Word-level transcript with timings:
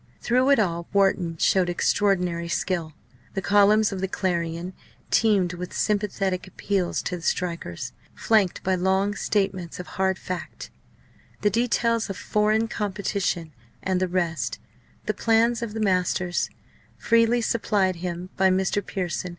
Through 0.19 0.49
it 0.49 0.57
all 0.57 0.87
Wharton 0.93 1.37
showed 1.37 1.69
extraordinary 1.69 2.47
skill. 2.47 2.93
The 3.35 3.41
columns 3.43 3.91
of 3.91 4.01
the 4.01 4.07
Clarion 4.07 4.73
teemed 5.11 5.53
with 5.53 5.75
sympathetic 5.77 6.47
appeals 6.47 7.03
to 7.03 7.17
the 7.17 7.21
strikers, 7.21 7.93
flanked 8.15 8.63
by 8.63 8.73
long 8.73 9.13
statements 9.13 9.79
of 9.79 9.85
"hard 10.01 10.17
fact" 10.17 10.71
the 11.41 11.51
details 11.51 12.09
of 12.09 12.17
foreign 12.17 12.67
competition 12.67 13.53
and 13.83 13.99
the 14.01 14.07
rest, 14.07 14.57
the 15.05 15.13
plans 15.13 15.61
of 15.61 15.75
the 15.75 15.79
masters 15.79 16.49
freely 16.97 17.39
supplied 17.39 17.97
him 17.97 18.31
by 18.35 18.49
Mr. 18.49 18.83
Pearson. 18.83 19.29